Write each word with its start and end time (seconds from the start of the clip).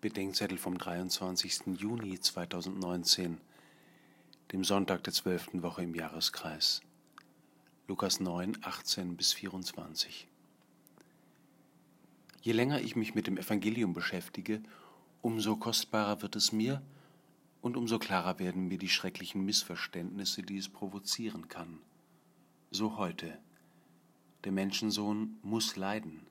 Bedenkzettel 0.00 0.56
vom 0.56 0.78
23. 0.78 1.78
Juni 1.78 2.18
2019, 2.18 3.36
dem 4.50 4.64
Sonntag 4.64 5.04
der 5.04 5.12
zwölften 5.12 5.62
Woche 5.62 5.82
im 5.82 5.94
Jahreskreis. 5.94 6.80
Lukas 7.86 8.18
9, 8.18 8.56
18 8.62 9.18
bis 9.18 9.34
24. 9.34 10.26
Je 12.40 12.52
länger 12.52 12.80
ich 12.80 12.96
mich 12.96 13.14
mit 13.14 13.26
dem 13.26 13.36
Evangelium 13.36 13.92
beschäftige, 13.92 14.62
umso 15.20 15.56
kostbarer 15.56 16.22
wird 16.22 16.34
es 16.34 16.50
mir 16.50 16.80
und 17.60 17.76
umso 17.76 17.98
klarer 17.98 18.38
werden 18.38 18.68
mir 18.68 18.78
die 18.78 18.88
schrecklichen 18.88 19.44
Missverständnisse, 19.44 20.42
die 20.42 20.56
es 20.56 20.70
provozieren 20.70 21.48
kann. 21.48 21.78
So 22.70 22.96
heute. 22.96 23.36
Der 24.44 24.52
Menschensohn 24.52 25.36
muss 25.42 25.76
leiden, 25.76 26.26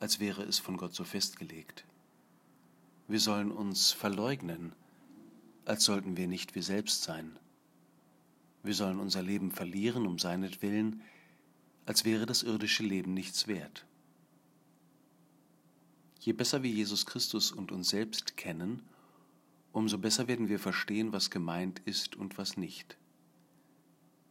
als 0.00 0.20
wäre 0.20 0.42
es 0.42 0.58
von 0.58 0.76
Gott 0.76 0.94
so 0.94 1.04
festgelegt. 1.04 1.86
Wir 3.06 3.20
sollen 3.20 3.52
uns 3.52 3.92
verleugnen, 3.92 4.72
als 5.66 5.84
sollten 5.84 6.16
wir 6.16 6.26
nicht 6.26 6.54
wir 6.54 6.62
selbst 6.62 7.02
sein. 7.02 7.38
Wir 8.62 8.74
sollen 8.74 8.98
unser 8.98 9.22
Leben 9.22 9.50
verlieren 9.50 10.06
um 10.06 10.18
seinetwillen, 10.18 11.02
als 11.84 12.06
wäre 12.06 12.24
das 12.24 12.42
irdische 12.42 12.82
Leben 12.82 13.12
nichts 13.12 13.46
wert. 13.46 13.84
Je 16.18 16.32
besser 16.32 16.62
wir 16.62 16.70
Jesus 16.70 17.04
Christus 17.04 17.52
und 17.52 17.70
uns 17.70 17.90
selbst 17.90 18.38
kennen, 18.38 18.80
umso 19.72 19.98
besser 19.98 20.26
werden 20.26 20.48
wir 20.48 20.58
verstehen, 20.58 21.12
was 21.12 21.30
gemeint 21.30 21.80
ist 21.84 22.16
und 22.16 22.38
was 22.38 22.56
nicht. 22.56 22.96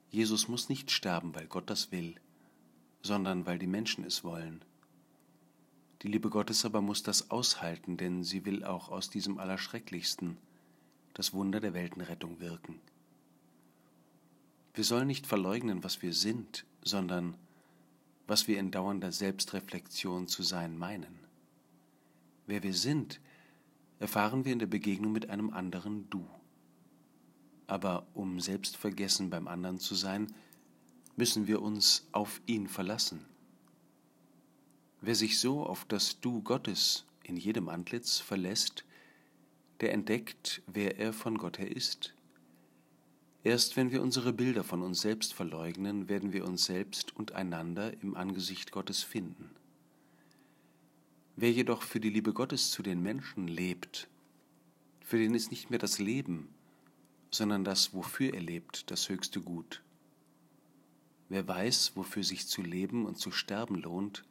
Jesus 0.10 0.48
muss 0.48 0.70
nicht 0.70 0.90
sterben, 0.90 1.36
weil 1.36 1.46
Gott 1.46 1.70
das 1.70 1.92
will, 1.92 2.16
sondern 3.04 3.46
weil 3.46 3.60
die 3.60 3.68
Menschen 3.68 4.04
es 4.04 4.24
wollen. 4.24 4.64
Die 6.04 6.10
Liebe 6.10 6.30
Gottes 6.30 6.66
aber 6.66 6.82
muss 6.82 7.02
das 7.02 7.32
aushalten, 7.32 7.96
denn 7.96 8.24
sie 8.24 8.46
will 8.46 8.66
auch 8.66 8.90
aus 8.90 9.10
diesem 9.10 9.40
Allerschrecklichsten 9.40 10.38
das 11.14 11.32
Wunder 11.32 11.62
der 11.62 11.74
Weltenrettung 11.74 12.42
wirken. 12.42 12.82
Wir 14.74 14.84
sollen 14.84 15.08
nicht 15.08 15.26
verleugnen, 15.26 15.82
was 15.84 16.02
wir 16.02 16.14
sind, 16.14 16.66
sondern 16.82 17.38
was 18.28 18.50
wir 18.50 18.60
in 18.60 18.70
dauernder 18.70 19.14
Selbstreflexion 19.14 20.28
zu 20.28 20.44
sein 20.44 20.78
meinen. 20.78 21.20
Wer 22.48 22.64
wir 22.64 22.74
sind, 22.74 23.22
erfahren 24.00 24.44
wir 24.44 24.52
in 24.52 24.60
der 24.60 24.68
Begegnung 24.68 25.14
mit 25.14 25.30
einem 25.30 25.52
anderen 25.52 26.10
Du. 26.10 26.28
Aber 27.66 28.06
um 28.14 28.42
selbstvergessen 28.42 29.30
beim 29.30 29.48
anderen 29.48 29.80
zu 29.80 29.96
sein, 29.96 30.34
müssen 31.16 31.48
wir 31.48 31.62
uns 31.62 32.06
auf 32.12 32.42
ihn 32.46 32.68
verlassen. 32.68 33.26
Wer 35.06 35.16
sich 35.16 35.38
so 35.38 35.66
auf 35.66 35.84
das 35.84 36.22
Du 36.22 36.42
Gottes 36.42 37.04
in 37.24 37.36
jedem 37.36 37.68
Antlitz 37.68 38.20
verlässt, 38.20 38.86
der 39.82 39.92
entdeckt, 39.92 40.62
wer 40.66 40.98
er 40.98 41.12
von 41.12 41.38
Gott 41.38 41.60
her 41.60 41.70
ist. 41.70 42.14
Erst 43.44 43.76
wenn 43.76 43.92
wir 43.92 44.02
unsere 44.02 44.32
Bilder 44.32 44.64
von 44.64 44.82
uns 44.82 45.02
selbst 45.02 45.34
verleugnen, 45.34 46.08
werden 46.08 46.32
wir 46.32 46.46
uns 46.46 46.64
selbst 46.64 47.14
und 47.18 47.34
einander 47.34 47.92
im 48.02 48.16
Angesicht 48.16 48.72
Gottes 48.72 49.04
finden. 49.04 49.50
Wer 51.36 51.52
jedoch 51.52 51.82
für 51.82 52.00
die 52.00 52.10
Liebe 52.10 52.32
Gottes 52.32 52.72
zu 52.72 52.82
den 52.82 53.04
Menschen 53.04 53.50
lebt, 53.50 54.08
für 55.02 55.18
den 55.18 55.36
ist 55.36 55.52
nicht 55.52 55.70
mehr 55.70 55.80
das 55.80 56.00
Leben, 56.00 56.48
sondern 57.30 57.66
das, 57.66 57.94
wofür 57.94 58.34
er 58.34 58.42
lebt, 58.42 58.90
das 58.90 59.10
höchste 59.10 59.42
Gut. 59.42 59.84
Wer 61.28 61.46
weiß, 61.46 61.92
wofür 61.96 62.24
sich 62.24 62.48
zu 62.48 62.62
leben 62.62 63.06
und 63.06 63.18
zu 63.18 63.32
sterben 63.32 63.76
lohnt, 63.76 64.24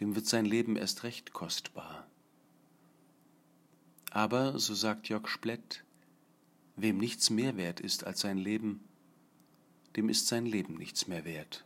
dem 0.00 0.14
wird 0.14 0.26
sein 0.26 0.44
Leben 0.44 0.76
erst 0.76 1.02
recht 1.04 1.32
kostbar. 1.32 2.06
Aber, 4.10 4.58
so 4.58 4.74
sagt 4.74 5.08
Jörg 5.08 5.28
Splett, 5.28 5.84
wem 6.76 6.98
nichts 6.98 7.30
mehr 7.30 7.56
wert 7.56 7.80
ist 7.80 8.04
als 8.04 8.20
sein 8.20 8.38
Leben, 8.38 8.80
dem 9.96 10.08
ist 10.08 10.26
sein 10.26 10.46
Leben 10.46 10.74
nichts 10.74 11.06
mehr 11.06 11.24
wert. 11.24 11.64